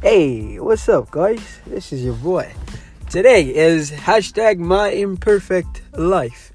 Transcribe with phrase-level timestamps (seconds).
[0.00, 1.60] Hey, what's up, guys?
[1.66, 2.52] This is your boy.
[3.10, 6.52] Today is hashtag my imperfect life,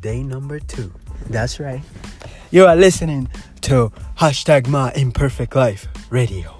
[0.00, 0.92] day number two.
[1.30, 1.82] That's right.
[2.50, 3.28] You are listening
[3.60, 6.52] to hashtag my imperfect life radio.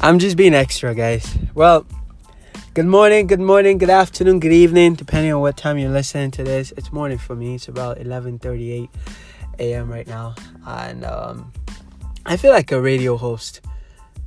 [0.00, 1.36] I'm just being extra, guys.
[1.56, 1.86] Well,
[2.74, 6.44] good morning, good morning, good afternoon, good evening, depending on what time you're listening to
[6.44, 6.72] this.
[6.76, 7.56] It's morning for me.
[7.56, 8.88] It's about 11:38
[9.60, 9.90] a.m.
[9.90, 10.34] right now,
[10.66, 11.52] and um,
[12.26, 13.60] I feel like a radio host.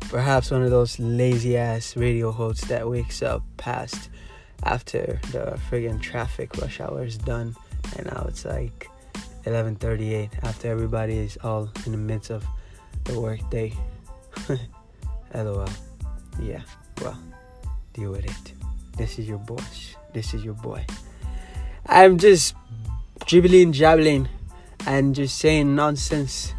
[0.10, 4.10] Perhaps one of those lazy ass radio hosts that wakes up past
[4.64, 7.56] after the friggin' traffic rush hour is done,
[7.98, 8.90] and now it's like
[9.46, 12.46] 11:38 after everybody is all in the midst of
[13.06, 13.74] the workday.
[15.34, 15.68] LOL.
[16.40, 16.62] Yeah.
[17.02, 17.18] Well,
[17.94, 18.54] deal with it.
[18.98, 19.96] This is your boss.
[20.14, 20.86] This is your boy.
[21.88, 22.56] I'm just
[23.26, 24.30] dribbling, jabbling,
[24.86, 26.54] and just saying nonsense.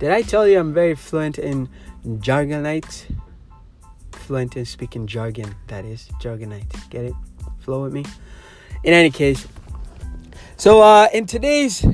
[0.00, 1.68] Did I tell you I'm very fluent in
[2.04, 3.06] jargonite?
[4.12, 6.08] Fluent in speaking jargon, that is.
[6.20, 6.90] Jargonite.
[6.90, 7.14] Get it?
[7.60, 8.04] Flow with me?
[8.82, 9.46] In any case,
[10.56, 11.84] so uh, in today's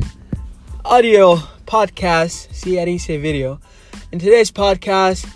[0.84, 3.60] audio podcast, see, I didn't say video.
[4.12, 5.28] In today's podcast,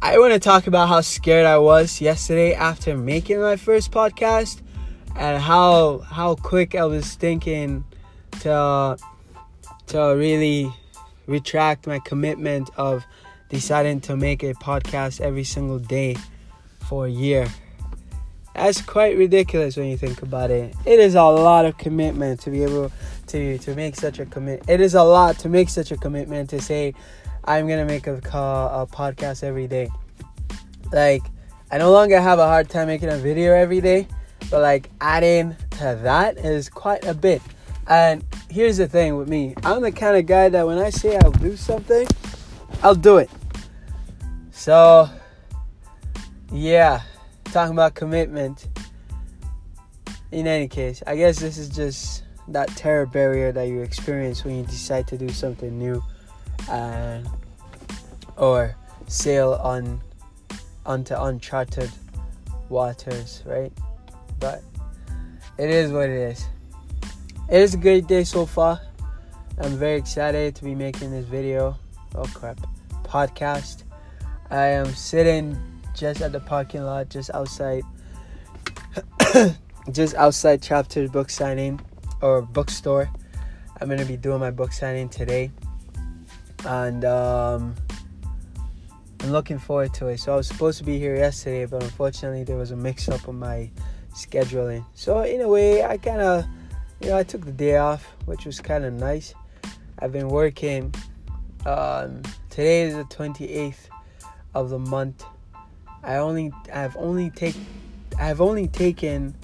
[0.00, 4.62] I want to talk about how scared I was yesterday after making my first podcast
[5.16, 7.84] and how how quick I was thinking
[8.40, 8.96] to
[9.88, 10.72] to really
[11.26, 13.04] retract my commitment of
[13.48, 16.16] deciding to make a podcast every single day
[16.88, 17.48] for a year.
[18.54, 20.74] That's quite ridiculous when you think about it.
[20.86, 22.90] It is a lot of commitment to be able
[23.26, 24.64] to to make such a commit.
[24.66, 26.94] It is a lot to make such a commitment to say
[27.44, 29.90] I'm gonna make a a podcast every day.
[30.90, 31.22] Like
[31.70, 34.08] I no longer have a hard time making a video every day,
[34.50, 37.42] but like adding to that is quite a bit.
[37.88, 38.24] And
[38.56, 41.30] here's the thing with me I'm the kind of guy that when I say I'll
[41.30, 42.06] do something,
[42.82, 43.28] I'll do it.
[44.50, 45.10] So,
[46.50, 47.02] yeah,
[47.44, 48.68] talking about commitment.
[50.32, 54.56] In any case, I guess this is just that terror barrier that you experience when
[54.56, 56.02] you decide to do something new
[56.70, 57.28] and
[58.38, 58.74] or
[59.06, 60.00] sail on
[60.86, 61.90] onto uncharted
[62.70, 63.72] waters, right?
[64.40, 64.62] But
[65.58, 66.46] it is what it is.
[67.48, 68.80] It is a great day so far.
[69.60, 71.78] I'm very excited to be making this video.
[72.16, 72.58] Oh crap.
[73.04, 73.84] Podcast.
[74.50, 75.56] I am sitting
[75.94, 77.84] just at the parking lot, just outside
[79.92, 81.80] just outside chapter book signing
[82.20, 83.08] or bookstore.
[83.80, 85.52] I'm gonna be doing my book signing today.
[86.64, 87.76] And um
[89.20, 90.18] I'm looking forward to it.
[90.18, 93.28] So I was supposed to be here yesterday, but unfortunately there was a mix up
[93.28, 93.70] on my
[94.14, 94.84] scheduling.
[94.94, 96.50] So in a way I kinda
[97.00, 99.34] you know, I took the day off, which was kinda nice.
[99.98, 100.94] I've been working
[101.64, 103.88] um today is the twenty eighth
[104.54, 105.24] of the month.
[106.02, 107.56] I only I've only take
[108.18, 109.34] I've only taken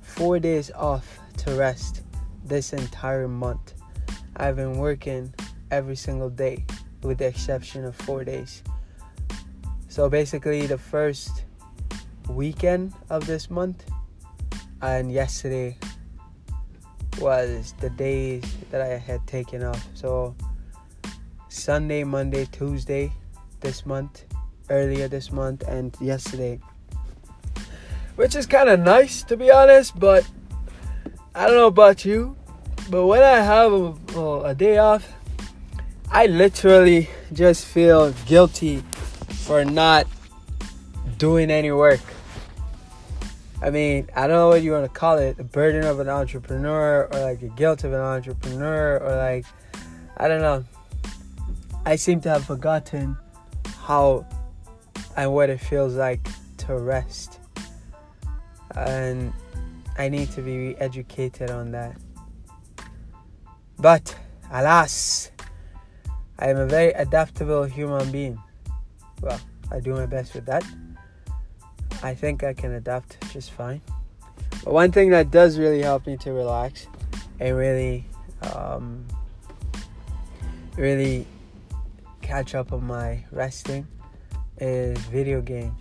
[0.00, 2.02] four days off to rest
[2.44, 3.74] this entire month.
[4.36, 5.32] I've been working
[5.70, 6.64] every single day
[7.02, 8.62] with the exception of four days.
[9.88, 11.44] So basically the first
[12.28, 13.84] weekend of this month
[14.82, 15.78] and yesterday
[17.18, 19.86] was the days that I had taken off.
[19.94, 20.34] So
[21.48, 23.12] Sunday, Monday, Tuesday
[23.60, 24.24] this month,
[24.70, 26.60] earlier this month, and yesterday.
[28.16, 30.26] Which is kind of nice to be honest, but
[31.34, 32.36] I don't know about you,
[32.90, 35.06] but when I have a, a day off,
[36.10, 38.82] I literally just feel guilty
[39.44, 40.06] for not
[41.18, 42.00] doing any work.
[43.62, 46.08] I mean, I don't know what you want to call it the burden of an
[46.08, 49.46] entrepreneur, or like the guilt of an entrepreneur, or like,
[50.18, 50.64] I don't know.
[51.86, 53.16] I seem to have forgotten
[53.80, 54.26] how
[55.16, 56.28] and what it feels like
[56.58, 57.40] to rest.
[58.74, 59.32] And
[59.96, 61.96] I need to be educated on that.
[63.78, 64.14] But,
[64.50, 65.30] alas,
[66.38, 68.38] I am a very adaptable human being.
[69.22, 69.40] Well,
[69.70, 70.64] I do my best with that.
[72.06, 73.80] I think I can adapt just fine.
[74.62, 76.86] But one thing that does really help me to relax
[77.40, 78.06] and really,
[78.54, 79.04] um,
[80.76, 81.26] really
[82.22, 83.88] catch up on my resting
[84.58, 85.74] is video games.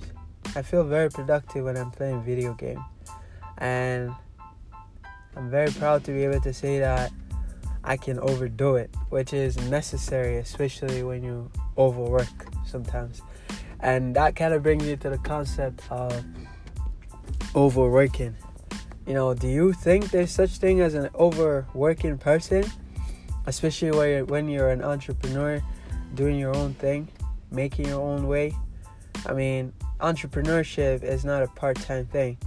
[0.56, 2.81] I feel very productive when I'm playing video games,
[3.60, 4.12] and
[5.36, 7.12] I'm very proud to be able to say that
[7.83, 12.33] I can overdo it, which is necessary, especially when you overwork
[12.66, 13.22] sometimes.
[13.86, 16.26] And that kind of brings me to the concept of
[17.56, 18.36] overworking.
[19.06, 22.66] You know, do you think there's such thing as an overworking person?
[23.46, 25.62] Especially when you're, when you're an entrepreneur
[26.16, 27.08] doing your own thing,
[27.52, 28.56] making your own way.
[29.28, 32.40] I mean, entrepreneurship is not a part time thing.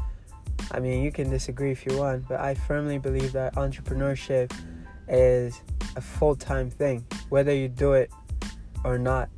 [0.73, 4.53] I mean, you can disagree if you want, but I firmly believe that entrepreneurship
[5.07, 5.63] is
[5.95, 8.11] a full time thing, whether you do it
[8.83, 9.29] or not.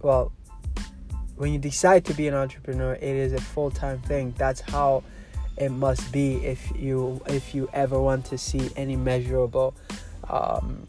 [0.00, 0.32] Well,
[1.36, 4.34] when you decide to be an entrepreneur, it is a full time thing.
[4.38, 5.02] That's how
[5.56, 9.74] it must be if you if you ever want to see any measurable
[10.28, 10.86] um,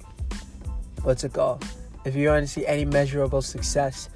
[1.04, 1.66] what's it called?
[2.06, 4.10] If you want to see any measurable success.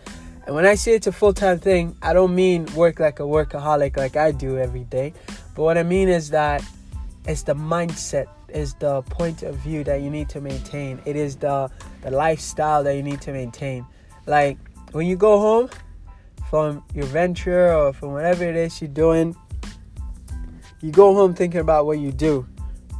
[0.45, 3.23] And when I say it's a full time thing, I don't mean work like a
[3.23, 5.13] workaholic like I do every day.
[5.55, 6.63] But what I mean is that
[7.27, 11.01] it's the mindset, is the point of view that you need to maintain.
[11.05, 11.69] It is the
[12.01, 13.85] the lifestyle that you need to maintain.
[14.25, 14.57] Like
[14.91, 15.69] when you go home
[16.49, 19.35] from your venture or from whatever it is you're doing,
[20.81, 22.47] you go home thinking about what you do.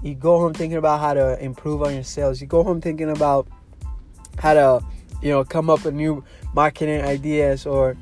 [0.03, 2.41] You go home thinking about how to improve on your sales.
[2.41, 3.47] You go home thinking about
[4.38, 4.85] how to,
[5.21, 6.23] you know, come up with new
[6.53, 7.95] marketing ideas or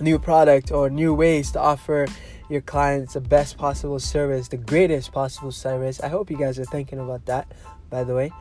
[0.00, 2.06] new product or new ways to offer
[2.48, 6.00] your clients the best possible service, the greatest possible service.
[6.00, 7.50] I hope you guys are thinking about that,
[7.90, 8.32] by the way.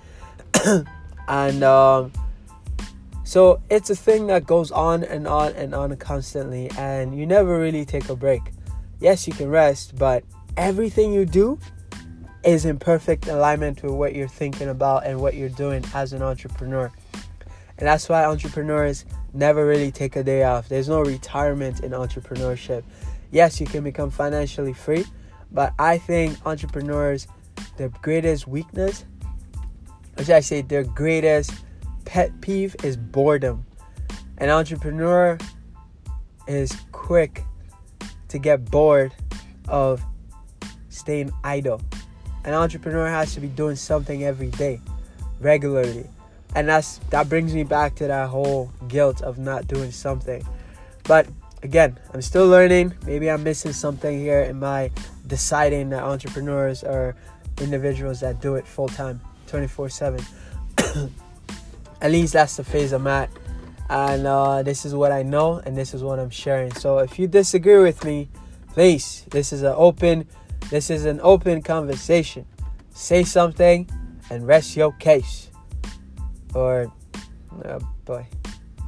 [1.28, 2.12] and um,
[3.26, 7.60] so it's a thing that goes on and on and on constantly, and you never
[7.60, 8.52] really take a break.
[9.00, 10.24] Yes, you can rest, but
[10.56, 11.58] everything you do
[12.44, 16.22] is in perfect alignment with what you're thinking about and what you're doing as an
[16.22, 16.92] entrepreneur.
[17.80, 20.70] And that's why entrepreneurs never really take a day off.
[20.70, 22.84] There's no retirement in entrepreneurship.
[23.32, 25.04] Yes, you can become financially free,
[25.52, 27.28] but I think entrepreneurs,
[27.78, 29.04] their greatest weakness,
[30.14, 31.65] which I say their greatest
[32.06, 33.66] pet peeve is boredom.
[34.38, 35.38] An entrepreneur
[36.48, 37.44] is quick
[38.30, 39.14] to get bored
[39.68, 40.02] of
[40.90, 41.82] staying idle.
[42.44, 44.80] An entrepreneur has to be doing something every day,
[45.40, 46.08] regularly.
[46.56, 50.46] And that's that brings me back to that whole guilt of not doing something.
[51.04, 51.28] But
[51.64, 52.94] again, I'm still learning.
[53.06, 54.92] Maybe I'm missing something here in my
[55.28, 57.16] deciding that entrepreneurs are
[57.60, 60.26] individuals that do it full time, 24 7.
[62.02, 63.30] At least that's the phase I'm at.
[63.90, 66.74] And uh, this is what I know, and this is what I'm sharing.
[66.74, 68.30] So if you disagree with me,
[68.74, 70.28] please, this is an open
[70.70, 72.46] this is an open conversation.
[72.90, 73.88] Say something
[74.32, 75.50] and rest your case.
[76.56, 76.92] Or,
[77.66, 78.26] oh boy,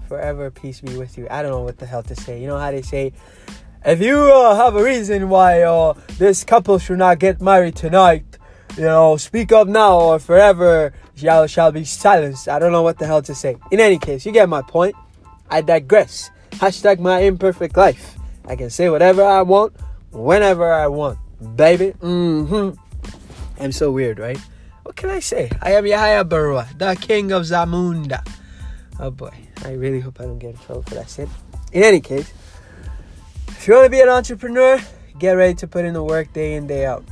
[0.08, 1.28] forever peace be with you.
[1.30, 2.42] I don't know what the hell to say.
[2.42, 3.14] You know how they say,
[3.86, 8.37] if you uh, have a reason why uh, this couple should not get married tonight,
[8.78, 12.48] you know, speak up now or forever shall, shall be silenced.
[12.48, 13.58] I don't know what the hell to say.
[13.72, 14.96] In any case, you get my point.
[15.50, 16.30] I digress.
[16.52, 18.18] Hashtag my imperfect life.
[18.46, 19.74] I can say whatever I want,
[20.12, 21.20] whenever I want
[21.56, 21.94] baby.
[22.02, 22.80] Mm-hmm.
[23.60, 24.40] I'm so weird, right?
[24.84, 25.52] What can I say?
[25.62, 28.26] I am Yahya Baruwa, the king of Zamunda.
[29.00, 29.34] Oh boy,
[29.64, 31.30] I really hope I don't get in trouble for that shit.
[31.72, 32.32] In any case,
[33.50, 34.80] if you want to be an entrepreneur,
[35.20, 37.04] get ready to put in the work day in, day out.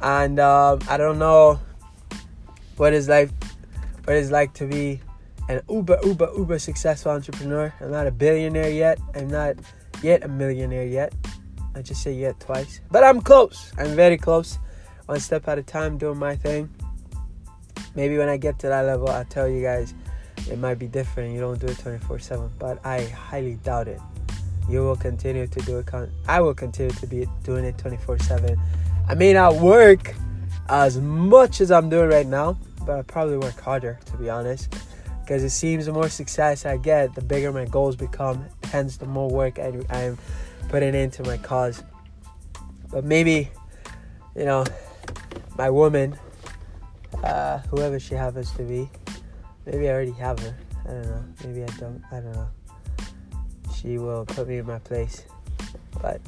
[0.00, 1.60] And um, I don't know
[2.76, 3.30] what it's like,
[4.04, 5.00] what it's like to be
[5.48, 7.72] an uber, uber, uber successful entrepreneur.
[7.80, 8.98] I'm not a billionaire yet.
[9.14, 9.56] I'm not
[10.02, 11.12] yet a millionaire yet.
[11.74, 12.80] I just say yet twice.
[12.90, 13.72] But I'm close.
[13.78, 14.58] I'm very close.
[15.06, 16.68] One step at a time, doing my thing.
[17.94, 19.94] Maybe when I get to that level, I'll tell you guys
[20.50, 21.34] it might be different.
[21.34, 22.50] You don't do it 24 7.
[22.58, 24.00] But I highly doubt it.
[24.68, 25.86] You will continue to do it.
[25.86, 28.60] Con- I will continue to be doing it 24 7.
[29.08, 30.14] I may not work
[30.68, 34.74] as much as I'm doing right now, but I probably work harder, to be honest.
[35.20, 38.44] Because it seems the more success I get, the bigger my goals become.
[38.64, 40.18] Hence, the more work I, I'm
[40.68, 41.82] putting into my cause.
[42.90, 43.50] But maybe,
[44.36, 44.64] you know,
[45.56, 46.18] my woman,
[47.22, 48.90] uh, whoever she happens to be,
[49.64, 50.54] maybe I already have her.
[50.84, 51.24] I don't know.
[51.44, 52.02] Maybe I don't.
[52.12, 52.48] I don't know.
[53.74, 55.24] She will put me in my place.
[56.02, 56.20] But,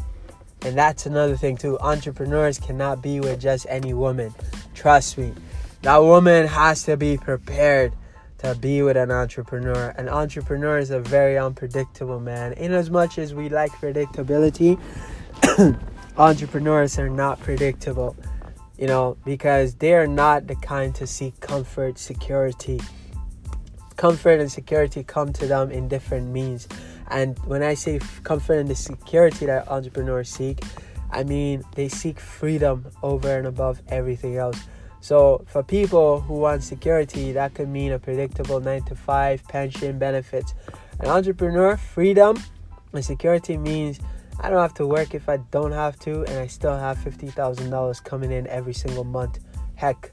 [0.63, 1.79] and that's another thing too.
[1.81, 4.35] Entrepreneurs cannot be with just any woman.
[4.75, 5.33] Trust me.
[5.83, 7.95] That woman has to be prepared
[8.39, 9.95] to be with an entrepreneur.
[9.97, 12.53] An entrepreneur is a very unpredictable man.
[12.55, 14.79] In as much as we like predictability,
[16.19, 18.17] entrepreneurs are not predictable,
[18.79, 22.81] you know, because they are not the kind to seek comfort, security.
[23.97, 26.67] Comfort and security come to them in different means.
[27.11, 30.65] And when I say comfort and the security that entrepreneurs seek,
[31.11, 34.61] I mean they seek freedom over and above everything else
[35.03, 39.99] so, for people who want security, that could mean a predictable 9 to 5 pension
[39.99, 40.55] benefits.
[41.01, 42.39] An entrepreneur, freedom
[42.93, 43.99] and security means
[44.41, 48.05] I don't have to work if I don't have to, and I still have $50,000
[48.05, 49.39] coming in every single month.
[49.75, 50.13] Heck,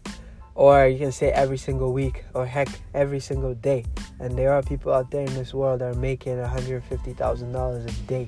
[0.57, 3.85] or you can say every single week, or heck, every single day.
[4.19, 8.27] And there are people out there in this world that are making $150,000 a day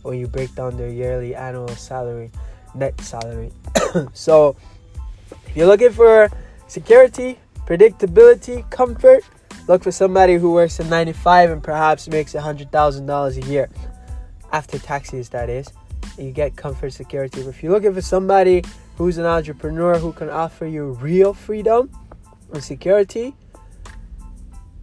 [0.00, 2.30] when you break down their yearly annual salary,
[2.74, 3.52] net salary.
[4.14, 4.56] so,
[5.46, 6.30] if you're looking for
[6.66, 9.22] security, predictability, comfort,
[9.68, 13.68] look for somebody who works in 95 and perhaps makes $100,000 a year
[14.50, 15.70] after taxes, that is.
[16.16, 17.42] You get comfort, security.
[17.42, 18.64] But if you're looking for somebody
[18.96, 21.90] who's an entrepreneur who can offer you real freedom
[22.52, 23.34] and security,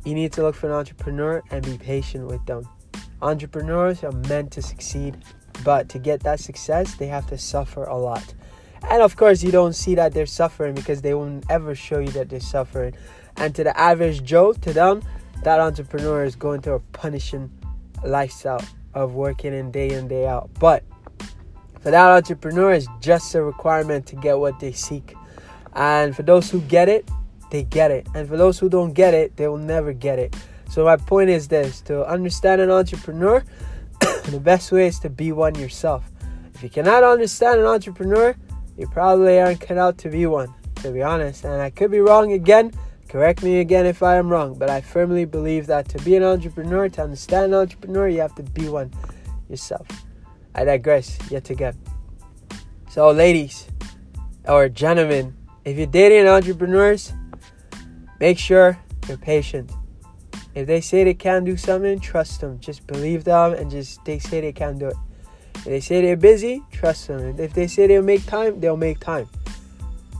[0.05, 2.67] you need to look for an entrepreneur and be patient with them.
[3.21, 5.17] Entrepreneurs are meant to succeed,
[5.63, 8.33] but to get that success, they have to suffer a lot.
[8.89, 12.09] And of course, you don't see that they're suffering because they won't ever show you
[12.09, 12.93] that they're suffering.
[13.37, 15.01] And to the average Joe, to them,
[15.43, 17.49] that entrepreneur is going through a punishing
[18.03, 20.49] lifestyle of working in day in, day out.
[20.59, 20.83] But
[21.83, 25.15] for that entrepreneur, it's just a requirement to get what they seek.
[25.75, 27.09] And for those who get it,
[27.51, 28.07] they get it.
[28.15, 30.33] And for those who don't get it, they will never get it.
[30.69, 33.43] So my point is this to understand an entrepreneur,
[33.99, 36.09] the best way is to be one yourself.
[36.55, 38.33] If you cannot understand an entrepreneur,
[38.77, 41.43] you probably aren't cut out to be one, to be honest.
[41.43, 42.71] And I could be wrong again.
[43.09, 46.23] Correct me again if I am wrong, but I firmly believe that to be an
[46.23, 48.91] entrepreneur, to understand an entrepreneur, you have to be one
[49.49, 49.85] yourself.
[50.55, 51.77] I digress yet again.
[52.89, 53.67] So, ladies
[54.47, 57.13] or gentlemen, if you're dating entrepreneurs,
[58.19, 59.71] make sure you're patient.
[60.53, 62.59] If they say they can't do something, trust them.
[62.59, 64.97] Just believe them and just they say they can't do it.
[65.55, 67.39] If they say they're busy, trust them.
[67.39, 69.27] If they say they'll make time, they'll make time.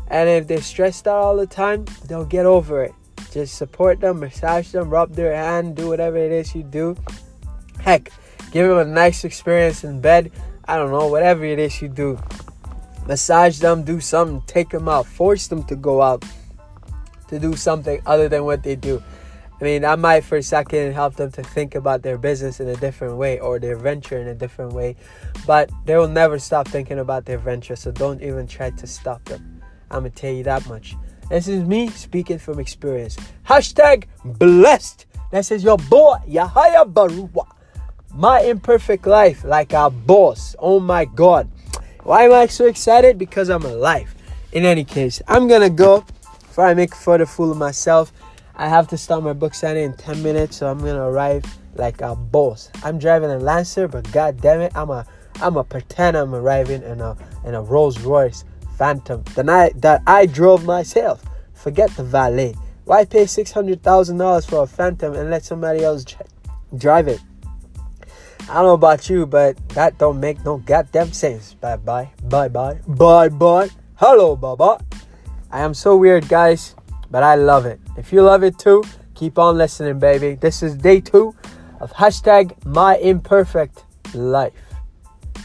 [0.08, 2.94] And if they're stressed out all the time, they'll get over it.
[3.32, 6.96] Just support them, massage them, rub their hand, do whatever it is you do.
[7.80, 8.12] Heck,
[8.54, 10.32] give them a nice experience in bed.
[10.66, 12.20] I don't know, whatever it is you do.
[13.08, 16.24] Massage them, do something, take them out, force them to go out
[17.28, 19.02] to do something other than what they do.
[19.60, 22.68] I mean, I might for a second help them to think about their business in
[22.68, 24.98] a different way or their venture in a different way,
[25.48, 29.24] but they will never stop thinking about their venture, so don't even try to stop
[29.26, 29.62] them.
[29.90, 30.96] I'm gonna tell you that much.
[31.30, 33.18] This is me speaking from experience.
[33.48, 35.08] Hashtag blessed.
[35.32, 37.48] This is your boy, Yahaya Baruwa.
[38.16, 40.56] My imperfect life, like a boss.
[40.60, 41.50] Oh my god.
[42.04, 43.18] Why am I so excited?
[43.18, 44.14] Because I'm alive.
[44.52, 46.06] In any case, I'm gonna go
[46.42, 48.14] before I make a further fool of myself.
[48.56, 51.44] I have to start my book signing in 10 minutes, so I'm gonna arrive
[51.74, 52.70] like a boss.
[52.84, 55.08] I'm driving a Lancer, but god damn it, I'm a
[55.42, 58.46] I'm a pretend I'm arriving in a in a Rolls Royce
[58.78, 61.24] Phantom the night that I drove myself.
[61.56, 62.54] Forget the valet.
[62.86, 66.06] Why pay six hundred thousand dollars for a Phantom and let somebody else
[66.78, 67.20] drive it?
[68.50, 71.54] I don't know about you, but that don't make no goddamn sense.
[71.54, 73.70] Bye bye, bye bye, bye bye.
[73.96, 74.78] Hello, bye
[75.50, 76.76] I am so weird, guys,
[77.10, 77.80] but I love it.
[77.98, 78.84] If you love it too,
[79.16, 80.36] keep on listening, baby.
[80.36, 81.34] This is day two
[81.80, 84.54] of hashtag my imperfect life.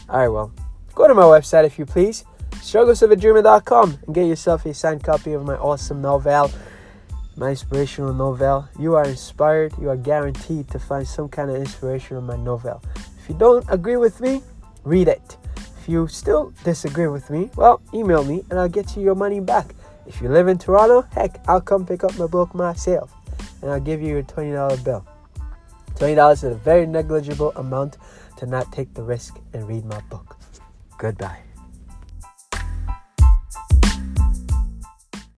[0.09, 0.51] All right, well,
[0.93, 5.45] go to my website if you please, strugglesofadreamer.com, and get yourself a signed copy of
[5.45, 6.51] my awesome novel,
[7.39, 8.67] my inspirational novel.
[8.77, 9.73] You are inspired.
[9.79, 12.83] You are guaranteed to find some kind of inspiration in my novel.
[13.17, 14.43] If you don't agree with me,
[14.83, 15.37] read it.
[15.81, 19.39] If you still disagree with me, well, email me and I'll get you your money
[19.39, 19.73] back.
[20.05, 23.13] If you live in Toronto, heck, I'll come pick up my book myself
[23.61, 25.05] and I'll give you a $20 bill.
[25.95, 27.97] $20 is a very negligible amount
[28.37, 30.37] to not take the risk and read my book.
[30.97, 31.48] Goodbye.